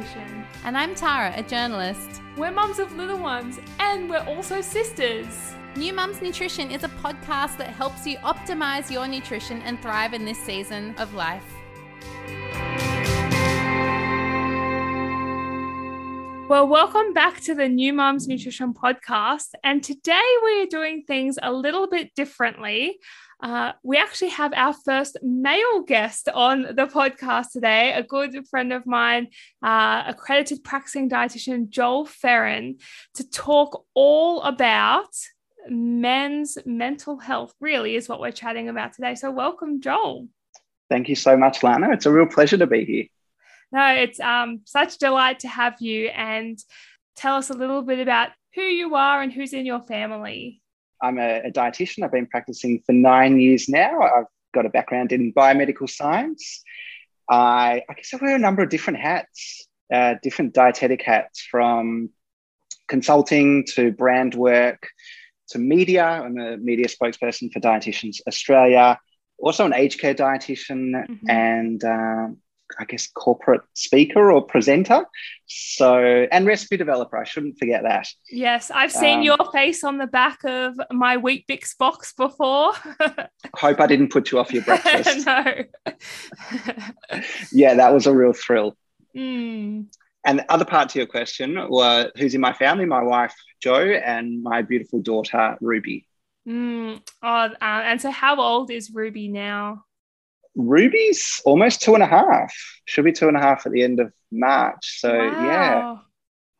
[0.00, 0.44] dietitian.
[0.64, 2.22] And I'm Tara, a journalist.
[2.36, 5.54] We're mums of little ones, and we're also sisters.
[5.76, 10.24] New Mums Nutrition is a podcast that helps you optimize your nutrition and thrive in
[10.24, 11.44] this season of life.
[16.48, 19.50] Well, welcome back to the New Mums Nutrition podcast.
[19.62, 22.98] And today we are doing things a little bit differently.
[23.42, 28.72] Uh, we actually have our first male guest on the podcast today, a good friend
[28.72, 29.28] of mine,
[29.62, 32.80] uh, accredited practicing dietitian Joel Feren,
[33.14, 35.08] to talk all about
[35.68, 39.14] men's mental health, really, is what we're chatting about today.
[39.14, 40.28] So, welcome, Joel.
[40.90, 41.92] Thank you so much, Lana.
[41.92, 43.04] It's a real pleasure to be here.
[43.72, 46.58] No, it's um, such delight to have you and
[47.16, 50.59] tell us a little bit about who you are and who's in your family.
[51.02, 52.04] I'm a, a dietitian.
[52.04, 54.00] I've been practicing for nine years now.
[54.00, 56.62] I've got a background in biomedical science.
[57.28, 62.10] I, I guess I wear a number of different hats, uh, different dietetic hats from
[62.88, 64.88] consulting to brand work
[65.50, 66.04] to media.
[66.04, 68.98] I'm a media spokesperson for Dietitians Australia,
[69.38, 71.30] also an aged care dietitian, mm-hmm.
[71.30, 72.38] and um,
[72.78, 75.04] I guess, corporate speaker or presenter.
[75.46, 78.08] So, and recipe developer, I shouldn't forget that.
[78.30, 82.72] Yes, I've seen um, your face on the back of my Weet-Bix box before.
[83.56, 85.26] hope I didn't put you off your breakfast.
[85.26, 85.44] no.
[87.52, 88.76] yeah, that was a real thrill.
[89.16, 89.86] Mm.
[90.24, 92.84] And the other part to your question were who's in my family?
[92.84, 96.06] My wife, Joe, and my beautiful daughter, Ruby.
[96.46, 97.00] Mm.
[97.22, 99.84] Oh, uh, and so how old is Ruby now?
[100.56, 102.52] Ruby's almost two and a half.
[102.86, 105.00] She'll be two and a half at the end of March.
[105.00, 105.44] So wow.
[105.44, 105.96] yeah,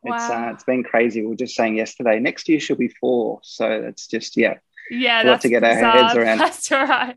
[0.03, 0.49] it's wow.
[0.49, 1.21] uh, it's been crazy.
[1.21, 2.19] We were just saying yesterday.
[2.19, 3.39] Next year she'll be four.
[3.43, 4.55] So it's just yeah,
[4.89, 5.85] yeah, that's to get bizarre.
[5.85, 6.37] our heads around.
[6.39, 7.15] That's right.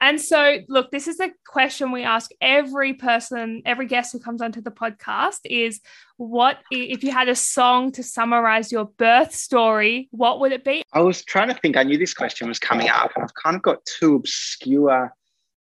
[0.00, 4.40] And so, look, this is a question we ask every person, every guest who comes
[4.40, 5.80] onto the podcast is
[6.16, 10.84] what if you had a song to summarize your birth story, what would it be?
[10.92, 13.56] I was trying to think, I knew this question was coming up, and I've kind
[13.56, 15.12] of got two obscure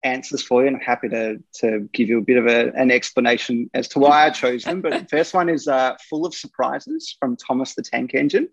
[0.04, 2.92] answers for you, and I'm happy to to give you a bit of a, an
[2.92, 4.82] explanation as to why I chose them.
[4.82, 8.50] But the first one is uh, "Full of Surprises" from Thomas the Tank Engine,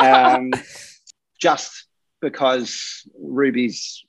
[0.00, 0.52] um,
[1.40, 1.86] just
[2.20, 4.04] because Ruby's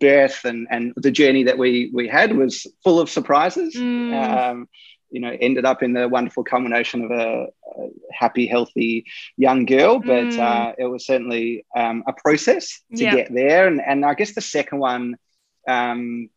[0.00, 3.74] birth and and the journey that we we had was full of surprises.
[3.74, 4.50] Mm.
[4.50, 4.68] Um,
[5.10, 9.06] you know, ended up in the wonderful culmination of a, a happy, healthy
[9.38, 10.00] young girl.
[10.00, 10.38] But mm.
[10.38, 13.66] uh, it was certainly um, a process to get there.
[13.66, 15.16] And, and I guess the second one
[15.68, 16.30] um,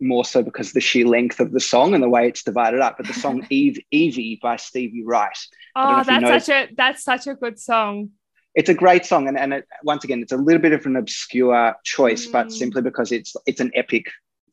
[0.00, 2.98] more so because the sheer length of the song and the way it's divided up.
[2.98, 5.38] But the song Eve Evie by Stevie Wright.
[5.74, 8.10] Oh, that's such a that's such a good song.
[8.54, 10.96] It's a great song, and, and it, once again, it's a little bit of an
[10.96, 12.32] obscure choice, mm.
[12.32, 14.06] but simply because it's it's an epic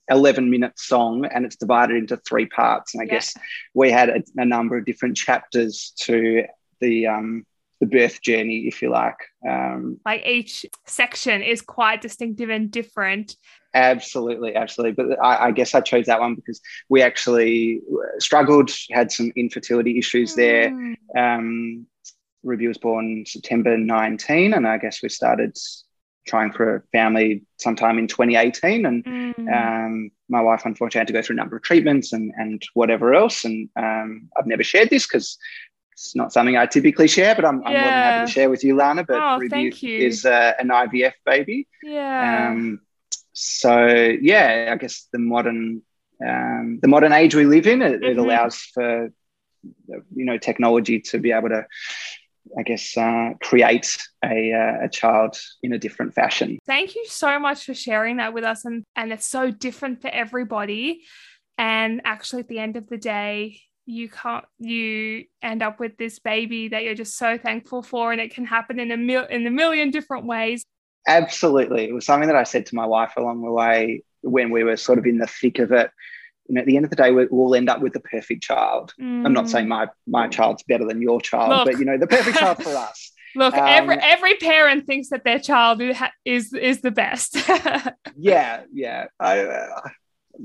[0.10, 2.94] 11 minute song and it's divided into three parts.
[2.94, 3.14] And I yeah.
[3.14, 3.34] guess
[3.74, 6.44] we had a, a, number of different chapters to
[6.82, 7.46] the um,
[7.84, 9.18] the birth journey, if you like.
[9.48, 13.36] Um, like each section is quite distinctive and different.
[13.74, 14.94] Absolutely, absolutely.
[14.94, 17.82] But I, I, guess I chose that one because we actually
[18.20, 20.70] struggled, had some infertility issues there.
[20.70, 20.96] Mm.
[21.18, 21.88] Um,
[22.44, 25.58] Ruby was born September 19, and I guess we started
[26.26, 28.86] trying for a family sometime in 2018.
[28.86, 29.54] And mm.
[29.54, 33.14] um, my wife, unfortunately, had to go through a number of treatments and, and whatever
[33.14, 33.44] else.
[33.44, 35.38] And um, I've never shared this because
[35.94, 37.68] it's not something I typically share, but I'm, yeah.
[37.68, 39.04] I'm more than happy to share with you, Lana.
[39.04, 39.70] But oh, Ruby
[40.04, 41.68] is uh, an IVF baby.
[41.82, 42.50] Yeah.
[42.52, 42.82] Um,
[43.34, 43.86] so
[44.22, 45.82] yeah, I guess the modern
[46.26, 48.04] um, the modern age we live in, it, mm-hmm.
[48.04, 49.12] it, allows for
[49.88, 51.66] you know technology to be able to,
[52.58, 56.60] I guess, uh, create a, uh, a child in a different fashion.
[56.66, 60.10] Thank you so much for sharing that with us, and and it's so different for
[60.10, 61.04] everybody.
[61.58, 66.20] And actually, at the end of the day, you can't you end up with this
[66.20, 69.46] baby that you're just so thankful for and it can happen in a mil- in
[69.46, 70.66] a million different ways
[71.08, 74.64] absolutely it was something that i said to my wife along the way when we
[74.64, 75.92] were sort of in the thick of it
[76.48, 78.94] you know at the end of the day we'll end up with the perfect child
[79.00, 79.26] mm.
[79.26, 81.66] i'm not saying my my child's better than your child Look.
[81.66, 85.24] but you know the perfect child for us Look, um, every every parent thinks that
[85.24, 85.82] their child
[86.24, 87.36] is is the best.
[88.16, 89.06] yeah, yeah.
[89.20, 89.80] I, uh,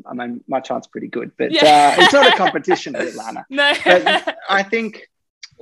[0.07, 1.95] I mean, my chance pretty good, but yeah.
[1.99, 3.45] uh, it's not a competition with Atlanta.
[3.51, 5.09] No, but I think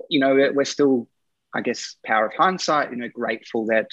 [0.09, 1.09] you know we're still,
[1.55, 2.91] I guess, power of hindsight.
[2.91, 3.91] You know, grateful that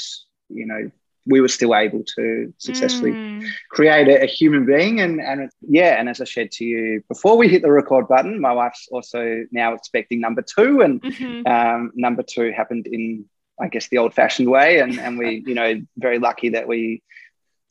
[0.49, 0.91] you know
[1.25, 3.47] we were still able to successfully mm.
[3.69, 7.37] create a, a, human being, and and yeah, and as I shared to you before
[7.37, 11.47] we hit the record button, my wife's also now expecting number two, and mm-hmm.
[11.47, 13.25] um, number two happened in
[13.61, 17.03] I guess the old fashioned way, and and we you know very lucky that we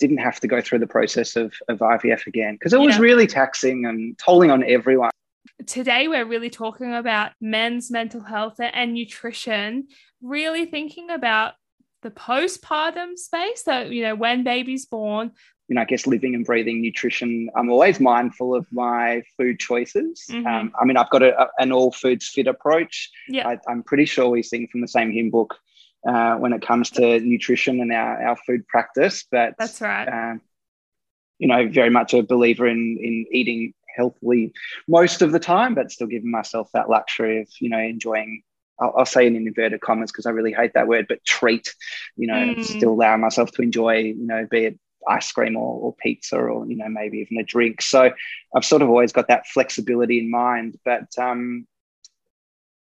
[0.02, 3.28] didn't have to go through the process of, of IVF again because it was really
[3.28, 5.12] taxing and tolling on everyone.
[5.64, 9.86] Today, we're really talking about men's mental health and nutrition,
[10.20, 11.54] really thinking about
[12.02, 13.62] the postpartum space.
[13.62, 15.30] So, you know, when baby's born,
[15.68, 20.24] you know, I guess living and breathing nutrition, I'm always mindful of my food choices.
[20.28, 20.46] Mm-hmm.
[20.48, 23.08] Um, I mean, I've got a, an all foods fit approach.
[23.28, 23.46] Yeah.
[23.46, 25.54] I, am pretty sure we sing from the same hymn book
[26.06, 29.24] uh, when it comes to nutrition and our, our food practice.
[29.30, 30.06] But that's right.
[30.06, 30.40] Um,
[31.38, 34.52] you know, very much a believer in in eating healthily
[34.88, 38.42] most of the time, but still giving myself that luxury of you know enjoying.
[38.80, 41.74] I'll, I'll say in inverted commas because I really hate that word, but treat.
[42.16, 42.64] You know, mm.
[42.64, 43.98] still allowing myself to enjoy.
[43.98, 44.78] You know, be it
[45.08, 47.82] ice cream or, or pizza or you know maybe even a drink.
[47.82, 48.10] So
[48.54, 50.78] I've sort of always got that flexibility in mind.
[50.84, 51.66] But um,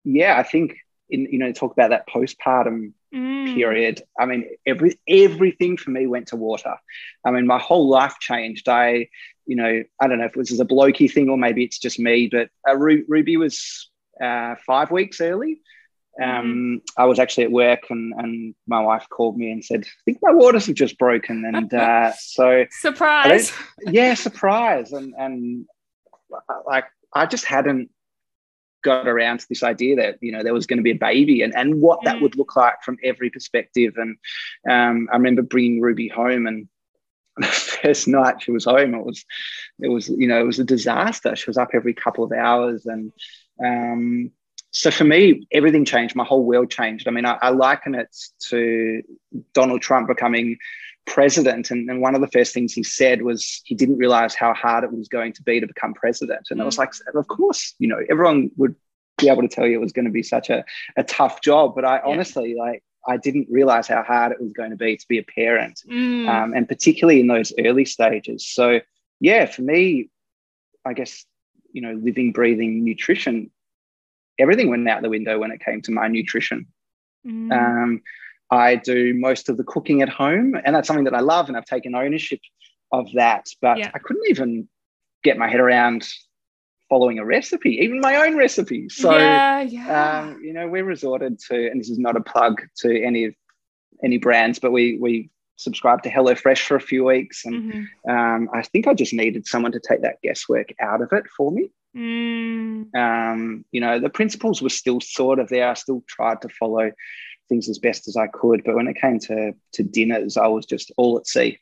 [0.04, 0.78] yeah, I think
[1.10, 3.54] in you know talk about that postpartum mm.
[3.56, 4.01] period.
[4.19, 6.75] I mean, every everything for me went to water.
[7.25, 8.69] I mean, my whole life changed.
[8.69, 9.09] I,
[9.45, 12.00] you know, I don't know if this is a blokey thing or maybe it's just
[12.00, 13.89] me, but uh, Ru- Ruby was
[14.21, 15.62] uh, five weeks early.
[16.21, 16.81] Um, mm.
[16.98, 20.18] I was actually at work and, and my wife called me and said, I think
[20.21, 21.45] my waters have just broken.
[21.45, 23.51] And uh, so surprise.
[23.86, 24.94] Yeah, surprise.
[24.94, 25.65] And, and
[26.65, 27.92] like, I just hadn't
[28.83, 31.41] got around to this idea that you know there was going to be a baby
[31.41, 32.21] and and what that mm.
[32.21, 33.95] would look like from every perspective.
[33.97, 34.18] And
[34.69, 36.68] um, I remember bringing Ruby home and
[37.38, 39.24] the first night she was home it was
[39.79, 41.35] it was you know it was a disaster.
[41.35, 43.12] She was up every couple of hours and
[43.63, 44.31] um,
[44.71, 46.15] so for me everything changed.
[46.15, 47.07] My whole world changed.
[47.07, 48.15] I mean I, I liken it
[48.50, 49.01] to
[49.53, 50.57] Donald Trump becoming
[51.07, 51.71] president.
[51.71, 54.83] And, and, one of the first things he said was he didn't realize how hard
[54.83, 56.48] it was going to be to become president.
[56.51, 56.63] And mm.
[56.63, 56.80] I was mm.
[56.80, 58.75] like, of course, you know, everyone would
[59.18, 60.63] be able to tell you it was going to be such a,
[60.95, 61.74] a tough job.
[61.74, 62.01] But I yeah.
[62.06, 65.24] honestly, like, I didn't realize how hard it was going to be to be a
[65.24, 66.27] parent, mm.
[66.27, 68.45] um, and particularly in those early stages.
[68.45, 68.81] So,
[69.19, 70.09] yeah, for me,
[70.86, 71.25] I guess,
[71.71, 73.50] you know, living, breathing nutrition,
[74.38, 76.68] everything went out the window when it came to my nutrition.
[77.25, 77.51] Mm.
[77.51, 78.01] Um,
[78.49, 81.57] I do most of the cooking at home, and that's something that I love, and
[81.57, 82.39] I've taken ownership
[82.91, 83.45] of that.
[83.61, 83.91] But yeah.
[83.94, 84.67] I couldn't even
[85.23, 86.07] get my head around
[86.89, 88.88] following a recipe, even my own recipe.
[88.89, 90.19] So, yeah, yeah.
[90.21, 93.35] Um, you know, we resorted to, and this is not a plug to any of
[94.03, 98.09] any brands, but we we subscribed to HelloFresh for a few weeks, and mm-hmm.
[98.09, 101.51] um, I think I just needed someone to take that guesswork out of it for
[101.51, 101.69] me.
[101.95, 102.95] Mm.
[102.95, 105.69] Um, you know, the principles were still sort of there.
[105.69, 106.91] I still tried to follow
[107.49, 108.63] things as best as I could.
[108.63, 111.59] But when it came to to dinners, I was just all at sea.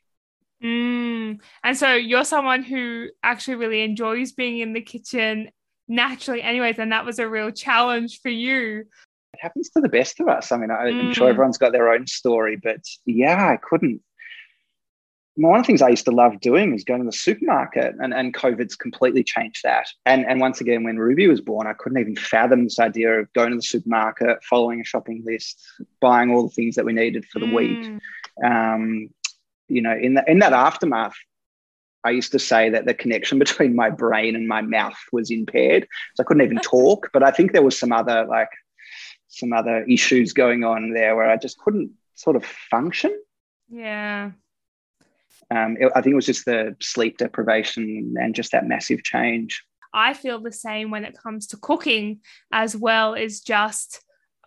[0.62, 1.40] Mm.
[1.64, 5.50] And so you're someone who actually really enjoys being in the kitchen
[5.88, 8.84] naturally, anyways, and that was a real challenge for you.
[9.34, 10.50] It happens to the best of us.
[10.50, 11.30] I mean, I, am sure mm.
[11.30, 14.00] everyone's got their own story, but yeah, I couldn't
[15.36, 18.14] one of the things I used to love doing was going to the supermarket, and,
[18.14, 19.86] and COVID's completely changed that.
[20.06, 23.32] And, and once again, when Ruby was born, I couldn't even fathom this idea of
[23.34, 25.62] going to the supermarket, following a shopping list,
[26.00, 27.54] buying all the things that we needed for the mm.
[27.54, 28.02] week.
[28.42, 29.10] Um,
[29.68, 31.14] you know, in, the, in that aftermath,
[32.02, 35.86] I used to say that the connection between my brain and my mouth was impaired.
[36.14, 38.50] So I couldn't even talk, but I think there was some other like
[39.28, 43.14] some other issues going on there where I just couldn't sort of function.
[43.68, 44.30] Yeah
[45.50, 49.64] um, it, I think it was just the sleep deprivation and just that massive change.
[49.94, 52.20] I feel the same when it comes to cooking
[52.52, 53.14] as well.
[53.14, 54.02] Is just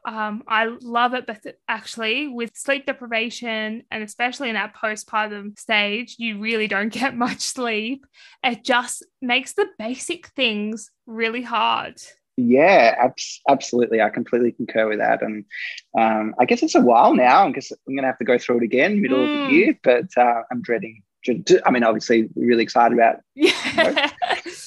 [0.06, 6.16] um, I love it, but actually, with sleep deprivation and especially in that postpartum stage,
[6.18, 8.06] you really don't get much sleep.
[8.44, 12.02] It just makes the basic things really hard.
[12.40, 14.02] Yeah, abs- absolutely.
[14.02, 15.22] I completely concur with that.
[15.22, 15.46] And
[15.98, 17.48] um, I guess it's a while now.
[17.48, 19.24] I guess I'm going to have to go through it again, middle mm.
[19.24, 19.54] of the hmm.
[19.54, 21.04] year, but uh, I'm dreading.
[21.66, 23.52] I mean, obviously, really excited about yeah.
[23.66, 24.06] you know,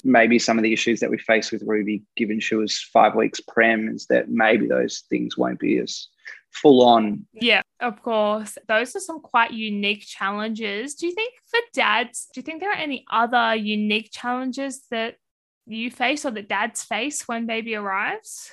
[0.04, 3.40] maybe some of the issues that we face with Ruby, given she was five weeks
[3.40, 6.08] prem, is that maybe those things won't be as
[6.50, 7.26] full on.
[7.32, 8.58] Yeah, of course.
[8.68, 10.94] Those are some quite unique challenges.
[10.94, 15.16] Do you think for dads, do you think there are any other unique challenges that
[15.66, 18.52] you face or that dads face when baby arrives?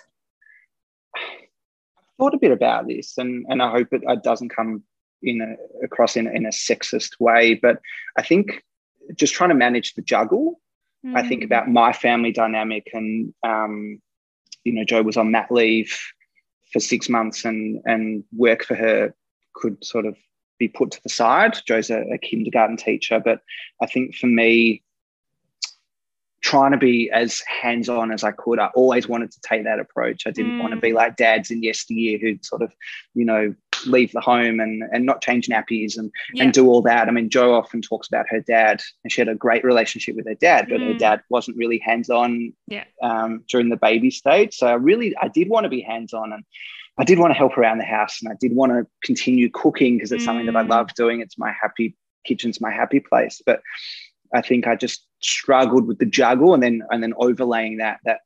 [1.16, 4.84] I've thought a bit about this and, and I hope it, it doesn't come
[5.24, 7.82] in a, across in, in a sexist way, but
[8.18, 8.64] I think
[9.16, 10.62] just trying to manage the juggle.
[11.06, 11.18] Mm.
[11.18, 11.46] I think mm.
[11.46, 14.02] about my family dynamic and, um,
[14.64, 15.98] you know, Joe was on mat leave
[16.72, 19.14] for six months and, and work for her
[19.54, 20.16] could sort of
[20.60, 21.58] be put to the side.
[21.66, 23.42] Joe's a, a kindergarten teacher, but
[23.82, 24.84] I think for me,
[26.42, 28.60] trying to be as hands on as I could.
[28.60, 30.24] I always wanted to take that approach.
[30.26, 30.60] I didn't mm.
[30.60, 32.74] want to be like dads in yesteryear who'd sort of,
[33.14, 33.54] you know,
[33.86, 36.46] leave the home and and not change nappies and Yeah.
[36.46, 37.08] and do all that.
[37.08, 40.28] I mean, Joe often talks about her dad, and she had a great relationship with
[40.28, 40.98] her dad, but her Mm.
[40.98, 42.86] dad wasn't really hands on Yeah.
[43.02, 44.56] um, during the baby stage.
[44.56, 46.44] So I really, I did want to be hands on, and
[46.98, 49.96] I did want to help around the house, and I did want to continue cooking
[49.98, 50.70] because it's something that I Mm.
[50.70, 51.22] love doing.
[51.22, 53.62] It's my happy kitchen's my happy place, but
[54.34, 58.20] I think I just struggled with the juggle, and then and then overlaying that that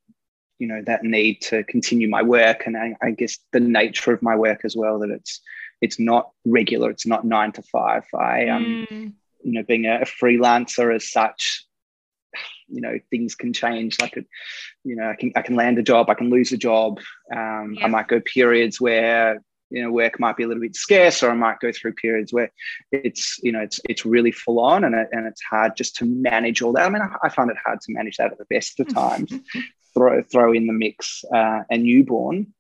[0.59, 2.65] you know that need to continue my work.
[2.65, 5.41] And I, I guess the nature of my work as well that it's
[5.81, 6.89] it's not regular.
[6.89, 8.05] It's not nine to five.
[8.17, 9.13] I um Mm.
[9.43, 11.65] you know being a, a freelancer as such
[12.67, 14.00] you know things can change.
[14.00, 14.15] Like
[14.83, 17.00] you know i can i can land a job i can lose a job.
[17.35, 17.85] Um, Yeah.
[17.85, 19.41] i might go periods where
[19.74, 22.32] you know work might be a little bit scarce or i might go through periods
[22.32, 22.51] where
[22.92, 26.06] it's you know it's it's really full on and, it, and it's hard just to
[26.06, 28.46] manage all that i mean I, I find it hard to manage that at the
[28.46, 29.34] best of times
[29.94, 32.53] throw throw in the mix uh, a newborn.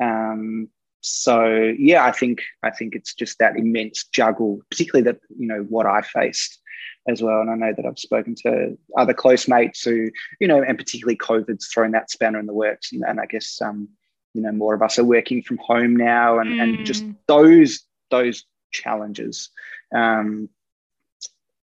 [0.00, 0.68] Um,
[1.00, 5.66] so yeah, I think I think it's just that immense juggle, particularly that you know
[5.68, 6.60] what I faced
[7.06, 7.40] as well.
[7.40, 10.10] And I know that I've spoken to other close mates who
[10.40, 13.60] you know, and particularly COVID's thrown that spanner in the works, and, and I guess
[13.60, 13.88] um,
[14.34, 17.16] you know more of us are working from home now, and and just Mm.
[17.28, 19.50] those those challenges.
[19.94, 20.48] Um,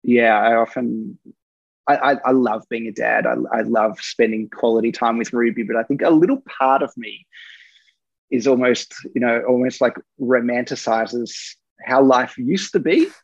[0.03, 1.19] yeah, I often
[1.87, 3.27] I, I, I love being a dad.
[3.27, 6.93] I, I love spending quality time with Ruby, but I think a little part of
[6.97, 7.27] me
[8.31, 11.33] is almost, you know, almost like romanticizes
[11.85, 13.09] how life used to be.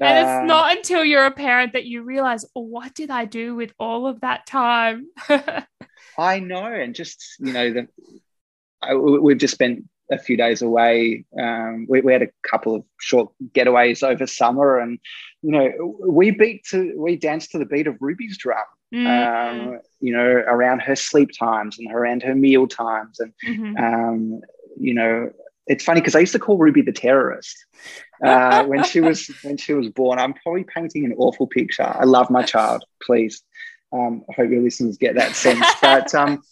[0.00, 3.24] And Uh, it's not until you're a parent that you realize, oh, what did I
[3.24, 5.06] do with all of that time?
[6.18, 7.88] I know, and just you know, the,
[8.82, 11.24] I, we- we've just spent a few days away.
[11.40, 14.98] Um, we, we had a couple of short getaways over summer, and
[15.42, 18.64] you know, we beat to we danced to the beat of Ruby's drum.
[18.94, 19.06] Mm.
[19.74, 23.78] Um, you know, around her sleep times and around her meal times, and Mhm.
[23.80, 24.40] um,
[24.78, 25.30] you know,
[25.66, 27.56] it's funny because I used to call Ruby the terrorist
[28.22, 30.18] uh, when she was when she was born.
[30.18, 31.84] I'm probably painting an awful picture.
[31.84, 32.84] I love my child.
[33.02, 33.42] Please,
[33.94, 35.64] um, I hope your listeners get that sense.
[35.80, 36.42] But um,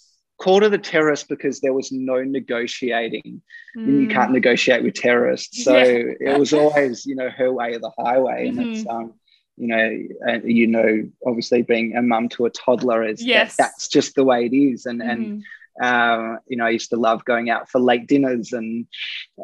[0.41, 3.43] called her the terrorist because there was no negotiating.
[3.75, 4.11] And you Mm.
[4.11, 5.63] can't negotiate with terrorists.
[5.65, 6.33] So Yeah.
[6.33, 8.49] it was always, you know, her way or the highway.
[8.49, 8.97] And it's Mm-hmm.
[8.97, 9.15] um,
[9.63, 9.89] you know,
[10.31, 13.21] and you know, obviously being a mum to a toddler is
[13.59, 14.87] that- that's just the way it is.
[14.87, 15.43] And and Mhm.
[15.83, 18.87] um, you know, I used to love going out for late dinners and,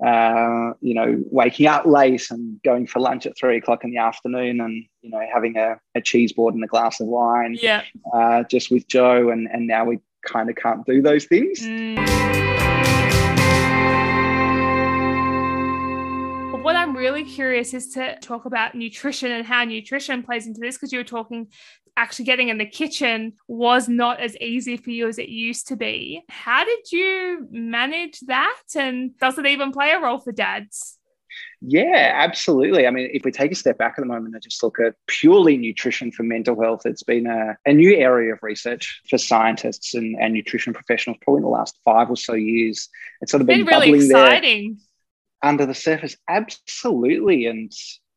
[0.04, 3.98] uh, you know, waking up late and going for lunch at three o'clock in the
[3.98, 7.82] afternoon and, you know, having a, a cheese board and a glass of wine yeah.
[8.12, 9.30] uh, just with Joe.
[9.30, 11.60] And, and now we kind of can't do those things.
[11.60, 11.96] Mm.
[16.62, 20.76] What I'm really curious is to talk about nutrition and how nutrition plays into this
[20.76, 21.46] because you were talking
[21.96, 25.76] actually getting in the kitchen was not as easy for you as it used to
[25.76, 26.22] be.
[26.28, 28.60] How did you manage that?
[28.76, 30.98] And does it even play a role for dads?
[31.62, 32.86] Yeah, absolutely.
[32.86, 34.94] I mean, if we take a step back at the moment and just look at
[35.06, 39.94] purely nutrition for mental health, it's been a, a new area of research for scientists
[39.94, 42.88] and, and nutrition professionals probably in the last five or so years.
[43.22, 44.26] It's sort of been, been really bubbling there.
[44.26, 44.78] exciting.
[45.42, 47.72] under the surface absolutely and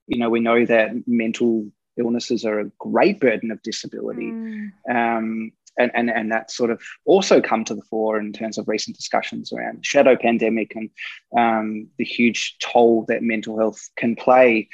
[0.07, 1.67] you know we know that mental
[1.97, 4.71] illnesses are a great burden of disability Mm.
[4.89, 8.67] um, and, and and that's sort of also come to the fore in terms of
[8.67, 10.89] recent discussions around the shadow pandemic and
[11.37, 14.67] um, the huge toll that mental health can play.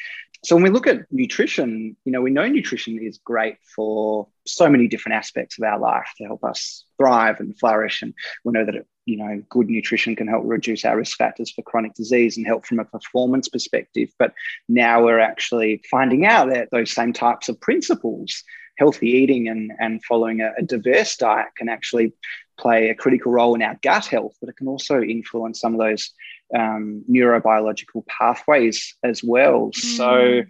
[0.43, 4.69] So when we look at nutrition you know we know nutrition is great for so
[4.69, 8.01] many different aspects of our life to help us thrive and flourish.
[8.01, 11.51] And we know that it, you know good nutrition can help reduce our risk factors
[11.51, 14.09] for chronic disease and help from a performance perspective.
[14.17, 14.33] But
[14.67, 18.43] now we're actually finding out that those same types of principles
[18.77, 22.13] healthy eating and, and following a, a diverse diet can actually
[22.57, 25.79] play a critical role in our gut health but it can also influence some of
[25.79, 26.11] those
[26.55, 30.49] um, neurobiological pathways as well so Mm.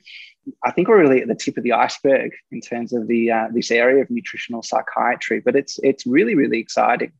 [0.63, 3.47] I think we're really at the tip of the iceberg in terms of the uh,
[3.51, 7.13] this area of nutritional psychiatry, but it's it's really really exciting.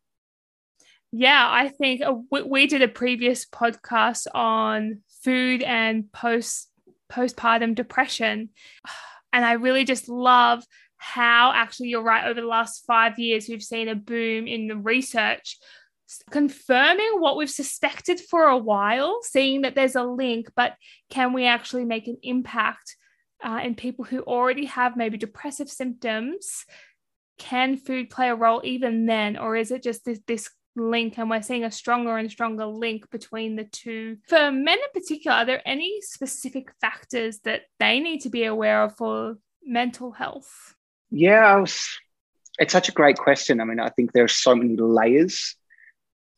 [1.11, 6.69] Yeah, I think uh, we, we did a previous podcast on food and post
[7.11, 8.49] postpartum depression,
[9.33, 10.63] and I really just love
[11.05, 12.25] how actually you're right.
[12.25, 15.57] Over the last five years, we've seen a boom in the research
[16.31, 20.73] confirming what we've suspected for a while, seeing that there's a link, but
[21.09, 22.95] can we actually make an impact
[23.43, 26.65] uh, in people who already have maybe depressive symptoms?
[27.37, 31.29] Can food play a role even then, or is it just this, this link and
[31.29, 35.45] we're seeing a stronger and stronger link between the two for men in particular are
[35.45, 40.75] there any specific factors that they need to be aware of for mental health
[41.11, 41.79] Yeah, I was,
[42.59, 43.61] it's such a great question.
[43.61, 45.55] I mean, I think there are so many layers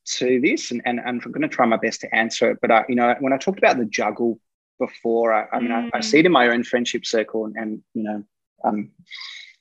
[0.06, 2.60] to this, and, and, and I'm going to try my best to answer it.
[2.62, 4.40] But I, you know, when I talked about the juggle
[4.80, 5.90] before, I, I mean, mm.
[5.94, 8.24] I, I, see it in my own friendship circle, and, and you know,
[8.64, 8.92] um,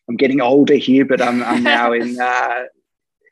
[0.08, 2.64] I'm getting older here, but I'm, I'm now in, uh,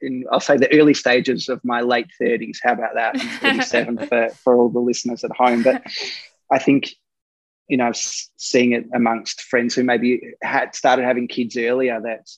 [0.00, 2.58] in, I'll say the early stages of my late 30s.
[2.62, 3.16] How about that?
[3.18, 3.28] I'm
[3.58, 5.62] 37 for, for all the listeners at home.
[5.62, 5.82] But
[6.50, 6.94] I think,
[7.68, 12.28] you know, seeing it amongst friends who maybe had started having kids earlier, that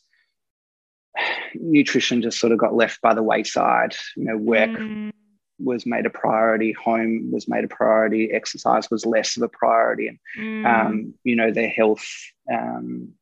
[1.55, 3.97] nutrition just sort of got left by the wayside.
[4.17, 5.13] You know, work mm.
[5.59, 10.09] was made a priority, home was made a priority, exercise was less of a priority,
[10.09, 10.67] and mm.
[10.67, 12.07] um, you know, their health
[12.53, 13.13] um,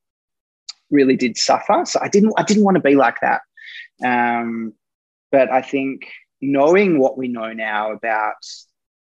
[0.90, 1.84] really did suffer.
[1.84, 3.42] So I didn't I didn't want to be like that.
[4.04, 4.74] Um,
[5.32, 8.36] but I think knowing what we know now about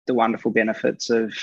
[0.07, 1.33] the wonderful benefits of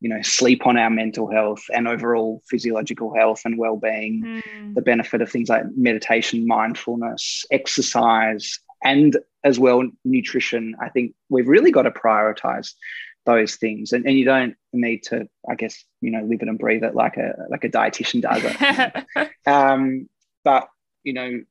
[0.00, 4.74] you know sleep on our mental health and overall physiological health and well-being mm.
[4.74, 11.48] the benefit of things like meditation mindfulness exercise and as well nutrition i think we've
[11.48, 12.72] really got to prioritize
[13.24, 16.58] those things and, and you don't need to i guess you know live it and
[16.58, 20.08] breathe it like a like a dietitian does it um,
[20.44, 20.68] but
[21.02, 21.42] you know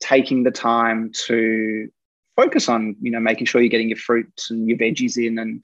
[0.00, 1.88] taking the time to
[2.36, 5.62] focus on you know making sure you're getting your fruits and your veggies in and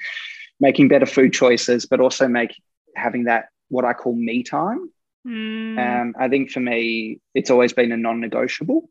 [0.64, 2.54] making better food choices but also make
[2.96, 4.90] having that what i call me time
[5.26, 5.78] mm.
[5.78, 8.88] um, i think for me it's always been a non-negotiable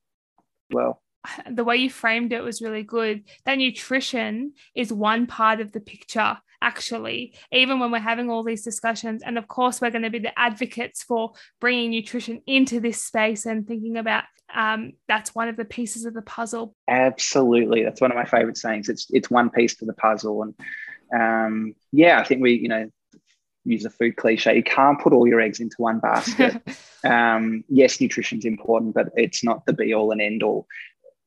[0.71, 1.03] well
[1.49, 3.23] the way you framed it was really good.
[3.45, 8.63] That nutrition is one part of the picture, actually, even when we're having all these
[8.63, 9.23] discussions.
[9.23, 13.45] And of course, we're going to be the advocates for bringing nutrition into this space
[13.45, 16.75] and thinking about um, that's one of the pieces of the puzzle.
[16.87, 17.83] Absolutely.
[17.83, 18.89] That's one of my favorite sayings.
[18.89, 20.43] It's, it's one piece to the puzzle.
[20.43, 20.53] And
[21.13, 22.89] um, yeah, I think we, you know,
[23.65, 26.61] use a food cliche, you can't put all your eggs into one basket.
[27.05, 30.67] um, yes, nutrition is important, but it's not the be all and end all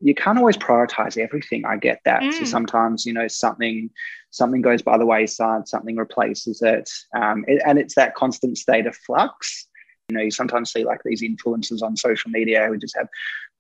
[0.00, 1.64] you can't always prioritize everything.
[1.64, 2.22] I get that.
[2.22, 2.32] Mm.
[2.34, 3.90] So sometimes, you know, something
[4.30, 8.86] something goes by the wayside, something replaces it, um, it, and it's that constant state
[8.86, 9.66] of flux.
[10.08, 13.08] You know, you sometimes see like these influencers on social media who just have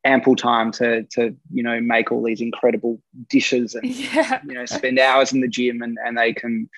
[0.06, 4.40] ample time to to you know make all these incredible dishes and yeah.
[4.46, 6.68] you know spend hours in the gym and and they can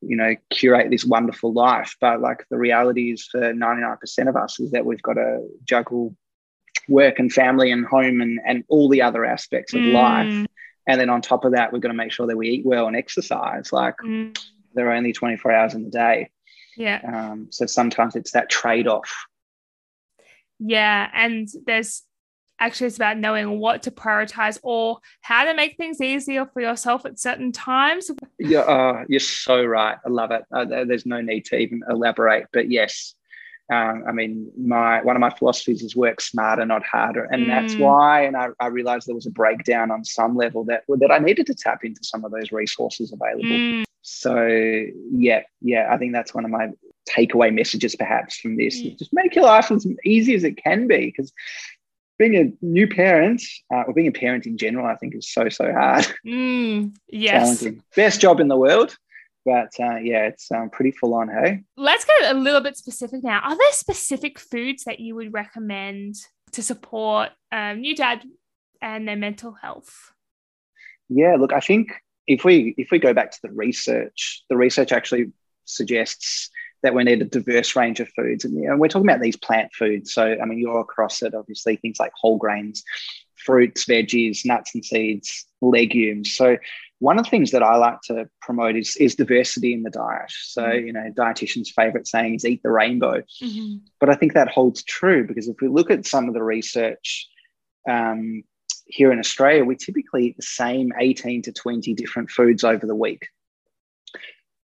[0.00, 4.60] you know curate this wonderful life but like the reality is for 99% of us
[4.60, 6.14] is that we've got to juggle
[6.88, 9.92] work and family and home and, and all the other aspects of mm.
[9.92, 10.46] life.
[10.86, 12.86] And then on top of that, we've got to make sure that we eat well
[12.86, 13.72] and exercise.
[13.72, 14.36] Like mm.
[14.74, 16.30] there are only 24 hours in the day.
[16.76, 17.00] Yeah.
[17.06, 19.26] Um, so sometimes it's that trade off.
[20.58, 21.10] Yeah.
[21.12, 22.02] And there's
[22.60, 27.04] actually, it's about knowing what to prioritize or how to make things easier for yourself
[27.04, 28.10] at certain times.
[28.38, 29.96] Yeah, uh, you're so right.
[30.04, 30.42] I love it.
[30.52, 32.46] Uh, there's no need to even elaborate.
[32.52, 33.14] But yes,
[33.70, 37.48] um, I mean, my one of my philosophies is work smarter, not harder, and mm.
[37.48, 38.22] that's why.
[38.22, 41.46] And I, I, realized there was a breakdown on some level that that I needed
[41.48, 43.44] to tap into some of those resources available.
[43.44, 43.84] Mm.
[44.00, 44.46] So
[45.12, 46.70] yeah, yeah, I think that's one of my
[47.06, 48.80] takeaway messages, perhaps, from this.
[48.80, 48.98] Mm.
[48.98, 51.30] Just make your life as easy as it can be, because
[52.18, 55.48] being a new parent uh, or being a parent in general, I think is so
[55.48, 56.06] so hard.
[56.26, 58.96] Mm, yes, best job in the world
[59.48, 61.28] but uh, yeah, it's um, pretty full on.
[61.28, 63.40] Hey, let's get a little bit specific now.
[63.42, 66.16] Are there specific foods that you would recommend
[66.52, 68.24] to support um, new dad
[68.82, 70.12] and their mental health?
[71.08, 71.92] Yeah, look, I think
[72.26, 75.32] if we if we go back to the research, the research actually
[75.64, 76.50] suggests
[76.82, 79.36] that we need a diverse range of foods, and you know, we're talking about these
[79.36, 80.12] plant foods.
[80.12, 82.84] So, I mean, you're across it, obviously, things like whole grains,
[83.36, 86.34] fruits, veggies, nuts and seeds, legumes.
[86.34, 86.58] So
[87.00, 90.30] one of the things that I like to promote is, is diversity in the diet.
[90.30, 90.86] So, mm-hmm.
[90.86, 93.22] you know, dietitian's favorite saying is eat the rainbow.
[93.42, 93.76] Mm-hmm.
[94.00, 97.28] But I think that holds true because if we look at some of the research
[97.88, 98.42] um,
[98.86, 102.94] here in Australia, we typically eat the same 18 to 20 different foods over the
[102.94, 103.28] week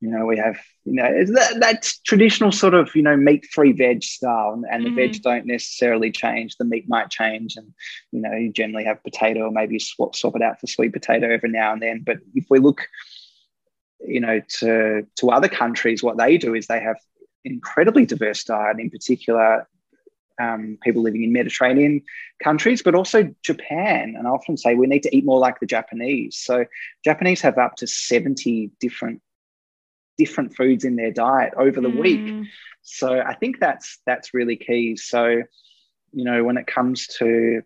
[0.04, 3.72] you know we have you know that, that's traditional sort of you know meat free
[3.72, 4.94] veg style and, and mm-hmm.
[4.94, 5.22] the veg mm-hmm.
[5.22, 7.72] don't necessarily change the meat might change and
[8.12, 11.32] you know you generally have potato or maybe swap, swap it out for sweet potato
[11.32, 12.86] every now and then but if we look
[14.06, 16.96] you know to to other countries what they do is they have
[17.46, 19.66] incredibly diverse diet in particular
[20.40, 22.02] um, people living in Mediterranean
[22.42, 24.16] countries, but also Japan.
[24.18, 26.36] And I often say we need to eat more like the Japanese.
[26.36, 26.64] So
[27.04, 29.22] Japanese have up to 70 different
[30.16, 32.00] different foods in their diet over the mm.
[32.00, 32.48] week.
[32.82, 34.96] So I think that's that's really key.
[34.96, 35.42] So,
[36.12, 37.62] you know, when it comes to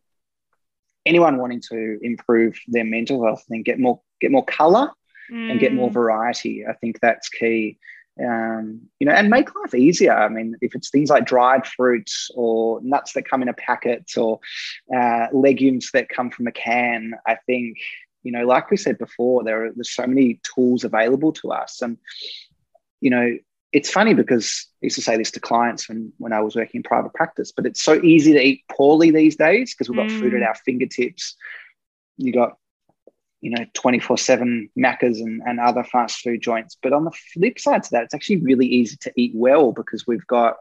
[1.05, 4.91] anyone wanting to improve their mental health and get more get more color
[5.31, 5.51] mm.
[5.51, 5.95] and get more mm.
[5.95, 7.79] variety, I think that's key.
[8.21, 10.13] Um, you know, and make life easier.
[10.13, 14.11] I mean, if it's things like dried fruits or nuts that come in a packet
[14.17, 14.41] or
[14.93, 17.79] uh, legumes that come from a can, I think
[18.22, 21.83] you know, like we said before, there are there's so many tools available to us.
[21.83, 21.98] And,
[23.00, 23.37] you know,
[23.72, 26.78] it's funny because I used to say this to clients when, when I was working
[26.78, 30.09] in private practice, but it's so easy to eat poorly these days because we've got
[30.09, 30.20] mm.
[30.20, 30.46] food at mm.
[30.46, 31.37] our fingertips.
[32.16, 32.57] You got,
[33.40, 36.76] you know, 24 7 Maccas and, and other fast food joints.
[36.83, 40.07] But on the flip side to that, it's actually really easy to eat well because
[40.07, 40.57] we've got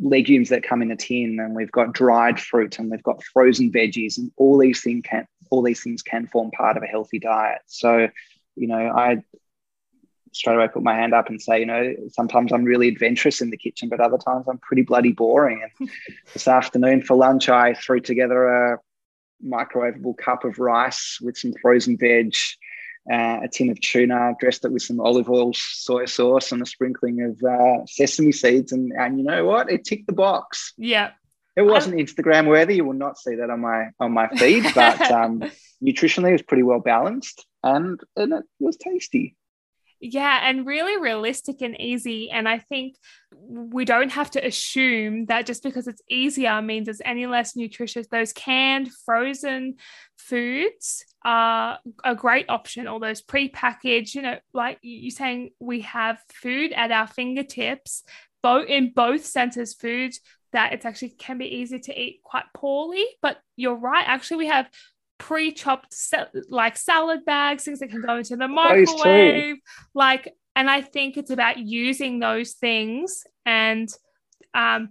[0.00, 3.72] legumes that come in a tin and we've got dried fruit and we've got frozen
[3.72, 7.18] veggies and all these things can all these things can form part of a healthy
[7.18, 8.08] diet so
[8.56, 9.22] you know i
[10.32, 13.50] straight away put my hand up and say you know sometimes i'm really adventurous in
[13.50, 15.90] the kitchen but other times i'm pretty bloody boring and
[16.32, 18.78] this afternoon for lunch i threw together a
[19.44, 22.34] microwavable cup of rice with some frozen veg
[23.10, 26.66] uh, a tin of tuna, dressed it with some olive oil, soy sauce, and a
[26.66, 28.72] sprinkling of uh, sesame seeds.
[28.72, 29.70] And, and you know what?
[29.70, 30.72] It ticked the box.
[30.78, 31.10] Yeah.
[31.56, 32.76] It wasn't Instagram worthy.
[32.76, 35.42] You will not see that on my on my feed, but um,
[35.82, 39.36] nutritionally, it was pretty well balanced, and, and it was tasty.
[40.06, 42.30] Yeah, and really realistic and easy.
[42.30, 42.96] And I think
[43.32, 48.06] we don't have to assume that just because it's easier means it's any less nutritious.
[48.08, 49.76] Those canned, frozen
[50.18, 52.86] foods are a great option.
[52.86, 58.04] All those pre-packaged, you know, like you're saying, we have food at our fingertips,
[58.42, 60.20] both in both senses, foods
[60.54, 63.04] that it's actually can be easy to eat quite poorly.
[63.20, 64.04] But you're right.
[64.06, 64.70] Actually, we have
[65.18, 65.94] pre-chopped
[66.48, 69.58] like salad bags, things that can go into the microwave.
[69.94, 73.88] Like, and I think it's about using those things and
[74.54, 74.90] um,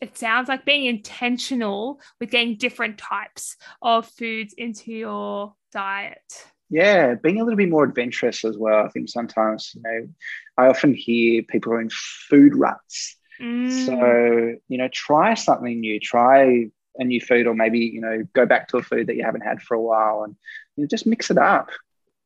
[0.00, 6.46] it sounds like being intentional with getting different types of foods into your diet.
[6.70, 8.84] Yeah, being a little bit more adventurous as well.
[8.84, 10.08] I think sometimes, you know,
[10.56, 13.16] I often hear people are in food ruts.
[13.40, 13.86] Mm.
[13.86, 16.66] So, you know, try something new, try
[16.96, 19.40] a new food or maybe you know go back to a food that you haven't
[19.40, 20.36] had for a while and
[20.76, 21.70] you know, just mix it up.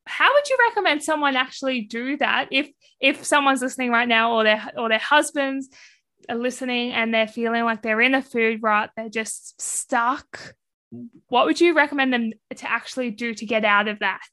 [0.07, 4.45] How would you recommend someone actually do that if if someone's listening right now or
[4.45, 5.69] their or their husbands
[6.29, 10.55] are listening and they're feeling like they're in a food rut they're just stuck?
[11.29, 14.27] What would you recommend them to actually do to get out of that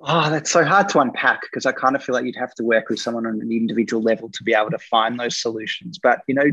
[0.00, 2.64] Oh, that's so hard to unpack because I kind of feel like you'd have to
[2.64, 5.98] work with someone on an individual level to be able to find those solutions.
[5.98, 6.50] But, you know,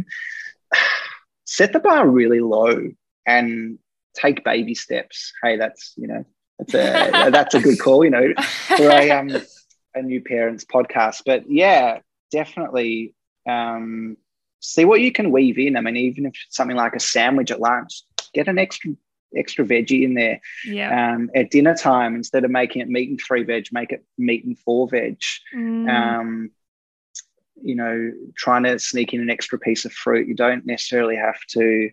[1.45, 2.89] set the bar really low
[3.25, 3.79] and
[4.13, 5.33] take baby steps.
[5.41, 6.25] Hey, that's you know
[6.59, 8.03] that's a that's a good call.
[8.03, 9.29] You know, for a um
[9.95, 11.23] a new parents podcast.
[11.25, 11.99] But yeah,
[12.31, 13.13] definitely
[13.47, 14.17] um,
[14.59, 15.77] see what you can weave in.
[15.77, 18.03] I mean, even if it's something like a sandwich at lunch,
[18.33, 18.93] get an extra
[19.35, 20.39] extra veggie in there.
[20.65, 21.13] Yeah.
[21.13, 24.45] Um, at dinner time, instead of making it meat and three veg, make it meat
[24.45, 25.19] and four veg.
[25.55, 25.89] Mm.
[25.89, 26.51] Um,
[27.61, 30.27] you know, trying to sneak in an extra piece of fruit.
[30.27, 31.89] You don't necessarily have to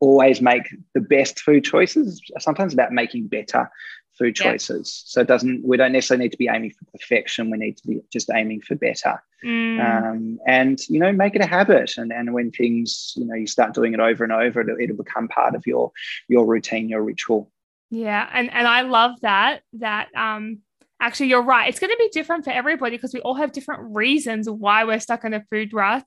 [0.00, 2.20] always make the best food choices.
[2.38, 3.70] Sometimes about making better
[4.18, 5.04] food choices.
[5.04, 5.10] Yeah.
[5.12, 7.50] So it doesn't we don't necessarily need to be aiming for perfection.
[7.50, 9.22] We need to be just aiming for better.
[9.44, 9.80] Mm.
[9.80, 11.92] Um, and you know, make it a habit.
[11.96, 14.96] And and when things, you know, you start doing it over and over, it'll, it'll
[14.96, 15.92] become part of your
[16.28, 17.50] your routine, your ritual.
[17.90, 18.28] Yeah.
[18.32, 20.58] And and I love that that um
[21.00, 23.94] actually you're right it's going to be different for everybody because we all have different
[23.94, 26.06] reasons why we're stuck in a food rut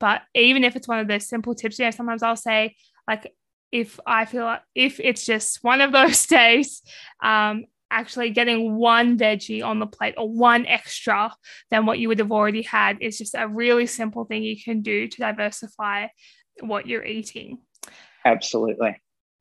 [0.00, 2.74] but even if it's one of those simple tips you know sometimes i'll say
[3.08, 3.32] like
[3.74, 6.80] if i feel like if it's just one of those days
[7.22, 11.32] um actually getting one veggie on the plate or one extra
[11.70, 14.80] than what you would have already had is just a really simple thing you can
[14.80, 16.06] do to diversify
[16.60, 17.58] what you're eating
[18.24, 18.96] absolutely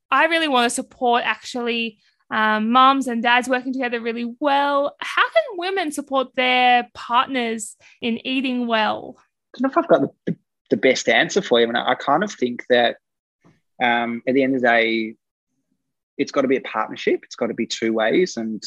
[0.09, 1.99] i really want to support actually
[2.31, 4.95] um, moms and dads working together really well.
[4.99, 9.17] How can women support their partners in eating well?
[9.19, 10.35] I don't know if I've got the,
[10.71, 11.67] the best answer for you.
[11.67, 12.97] I, mean, I kind of think that
[13.81, 15.15] um, at the end of the day,
[16.17, 17.21] it's got to be a partnership.
[17.23, 18.61] It's got to be two ways, and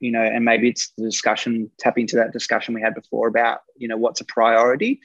[0.00, 1.70] you know, and maybe it's the discussion.
[1.78, 5.00] Tap into that discussion we had before about you know what's a priority.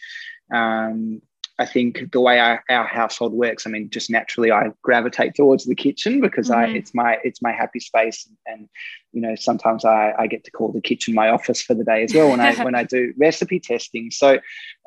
[0.54, 1.22] Um,
[1.60, 5.66] I think the way our, our household works, I mean, just naturally I gravitate towards
[5.66, 6.74] the kitchen because mm-hmm.
[6.74, 8.68] I it's my it's my happy space and,
[9.12, 12.04] you know sometimes I, I get to call the kitchen my office for the day
[12.04, 14.10] as well when I when I do recipe testing.
[14.10, 14.40] So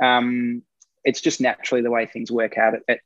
[0.02, 0.62] um,
[1.05, 3.00] it's just naturally the way things work out at, at,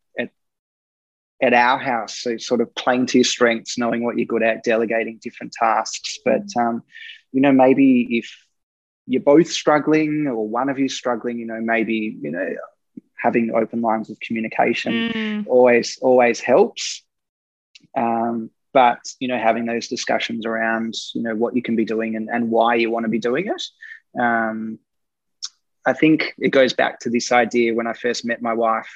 [1.43, 2.19] at our house.
[2.19, 6.19] So sort of playing to your strengths, knowing what you're good at, delegating different tasks.
[6.25, 6.83] But um,
[7.33, 8.31] you know, maybe if
[9.07, 12.49] you're both struggling or one of you struggling, you know, maybe, you know,
[13.21, 15.47] having open lines of communication mm.
[15.47, 17.03] always always helps.
[17.97, 22.17] Um, but you know, having those discussions around you know what you can be doing
[22.17, 24.21] and, and why you want to be doing it.
[24.21, 24.79] Um,
[25.87, 28.91] I think it goes back to this idea when I first met my wife.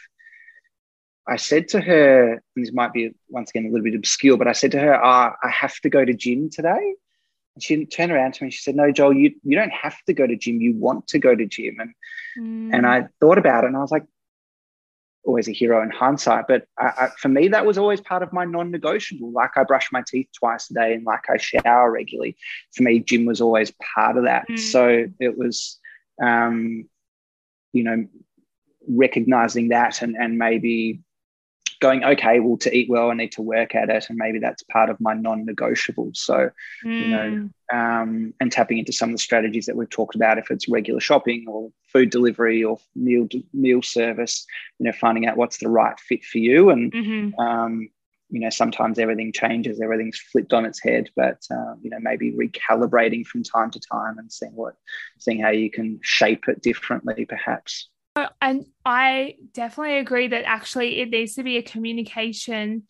[1.27, 4.53] I said to her, this might be once again a little bit obscure, but I
[4.53, 6.95] said to her, oh, I have to go to gym today.
[7.55, 9.97] And she turned around to me and she said, No, Joel, you, you don't have
[10.07, 10.61] to go to gym.
[10.61, 11.77] You want to go to gym.
[11.79, 11.95] And,
[12.39, 12.75] mm.
[12.75, 14.05] and I thought about it and I was like,
[15.25, 16.47] always a hero in hindsight.
[16.47, 19.33] But I, I, for me, that was always part of my non negotiable.
[19.33, 22.37] Like I brush my teeth twice a day and like I shower regularly.
[22.75, 24.47] For me, gym was always part of that.
[24.49, 24.59] Mm.
[24.59, 25.79] So it was,
[26.23, 26.89] um,
[27.73, 28.07] you know,
[28.89, 31.01] recognizing that and, and maybe
[31.85, 34.07] going, okay, well, to eat well, I need to work at it.
[34.09, 36.13] And maybe that's part of my non negotiable.
[36.15, 36.49] So,
[36.83, 37.01] mm.
[37.01, 38.03] you know, mm.
[38.03, 40.99] um, and tapping into some of the strategies that we've talked about, if it's regular
[40.99, 44.47] shopping or food delivery or meal, meal service,
[44.79, 46.71] you know, finding out what's the right fit for you.
[46.71, 47.39] And, mm-hmm.
[47.39, 47.91] um,
[48.31, 52.33] you know, sometimes everything changes, everything's flipped on its head, but, uh, you know, maybe
[52.33, 54.75] recalibrating from time to time and seeing what,
[55.19, 57.91] seeing how you can shape it differently, perhaps.
[58.41, 62.85] And I definitely agree that actually it needs to be a communication.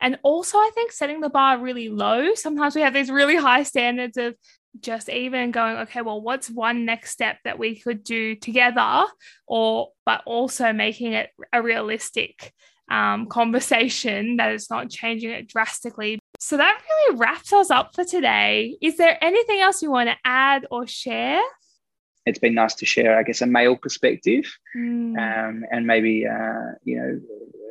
[0.00, 2.34] And also, I think setting the bar really low.
[2.34, 4.34] Sometimes we have these really high standards of
[4.80, 9.06] just even going, okay, well, what's one next step that we could do together?
[9.46, 12.52] Or, but also making it a realistic
[12.90, 16.18] um, conversation that is not changing it drastically.
[16.38, 18.76] So that really wraps us up for today.
[18.82, 21.40] Is there anything else you want to add or share?
[22.26, 24.44] It's been nice to share, I guess, a male perspective,
[24.76, 25.16] mm.
[25.16, 27.20] um, and maybe uh, you know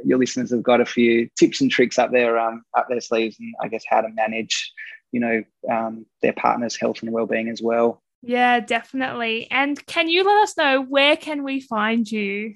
[0.05, 3.37] your listeners have got a few tips and tricks up their um, up their sleeves,
[3.39, 4.71] and I guess how to manage,
[5.11, 8.01] you know, um, their partner's health and well-being as well.
[8.21, 9.47] Yeah, definitely.
[9.51, 12.55] And can you let us know where can we find you?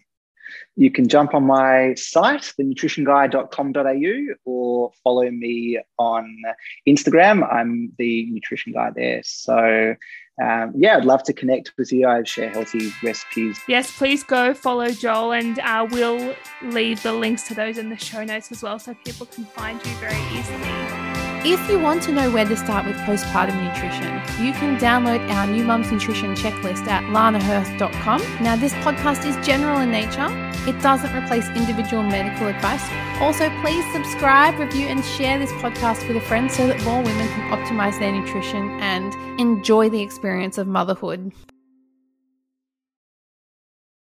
[0.76, 6.42] You can jump on my site, thenutritionguy.com.au, or follow me on
[6.88, 7.48] Instagram.
[7.52, 9.22] I'm the nutrition guy there.
[9.24, 9.96] So
[10.42, 12.08] um, yeah, I'd love to connect with you.
[12.08, 13.60] I share healthy recipes.
[13.68, 17.98] Yes, please go follow Joel, and uh, we'll leave the links to those in the
[17.98, 21.09] show notes as well so people can find you very easily.
[21.46, 24.14] If you want to know where to start with postpartum nutrition,
[24.46, 28.22] you can download our New Mums Nutrition checklist at lanahirth.com.
[28.44, 30.28] Now, this podcast is general in nature,
[30.68, 32.84] it doesn't replace individual medical advice.
[33.22, 37.28] Also, please subscribe, review, and share this podcast with a friend so that more women
[37.30, 41.32] can optimize their nutrition and enjoy the experience of motherhood.